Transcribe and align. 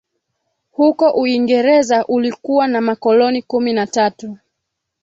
Huko 0.71 1.09
Uingereza 1.11 2.05
ulikuwa 2.05 2.67
na 2.67 2.81
makoloni 2.81 3.41
kumi 3.41 3.73
na 3.73 3.87
tatu 3.87 4.37